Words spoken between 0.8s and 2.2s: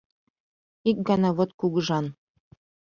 Ик гана вот кугыжан